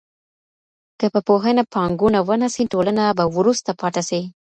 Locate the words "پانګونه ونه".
1.73-2.47